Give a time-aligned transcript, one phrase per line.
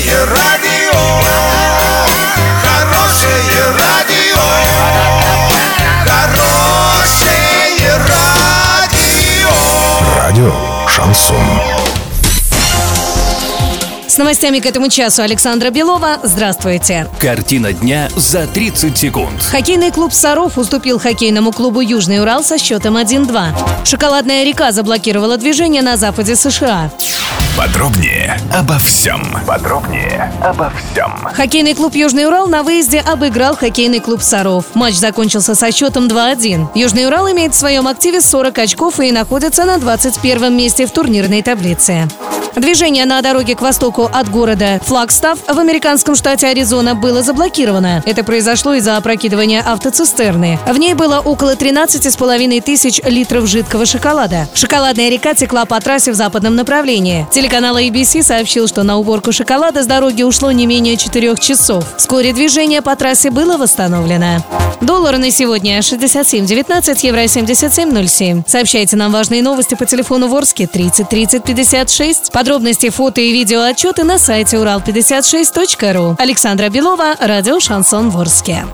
[0.00, 0.98] Хорошее радио,
[2.62, 4.40] хорошее радио,
[6.06, 9.50] хорошее радио.
[10.16, 10.54] Радио
[10.88, 11.36] Шансон.
[14.06, 16.18] С новостями к этому часу Александра Белова.
[16.22, 17.06] Здравствуйте.
[17.20, 19.42] Картина дня за 30 секунд.
[19.42, 23.84] Хоккейный клуб «Саров» уступил хоккейному клубу «Южный Урал» со счетом 1-2.
[23.84, 26.90] Шоколадная река заблокировала движение на западе США.
[27.56, 29.22] Подробнее обо всем.
[29.46, 31.12] Подробнее обо всем.
[31.34, 34.64] Хоккейный клуб «Южный Урал» на выезде обыграл хоккейный клуб «Саров».
[34.74, 36.68] Матч закончился со счетом 2-1.
[36.74, 41.42] «Южный Урал» имеет в своем активе 40 очков и находится на 21 месте в турнирной
[41.42, 42.08] таблице.
[42.56, 48.02] Движение на дороге к востоку от города Флагстав в американском штате Аризона было заблокировано.
[48.06, 50.58] Это произошло из-за опрокидывания автоцистерны.
[50.66, 54.48] В ней было около 13,5 тысяч литров жидкого шоколада.
[54.54, 57.26] Шоколадная река текла по трассе в западном направлении.
[57.32, 61.84] Телеканал ABC сообщил, что на уборку шоколада с дороги ушло не менее 4 часов.
[61.96, 64.44] Вскоре движение по трассе было восстановлено.
[64.80, 68.44] Доллар на сегодня 67.19, евро 77.07.
[68.46, 72.32] Сообщайте нам важные новости по телефону Ворске 30 30 56.
[72.40, 76.16] Подробности, фото и видео отчеты на сайте урал56.ру.
[76.18, 78.64] Александра Белова, радио «Шансон Ворске».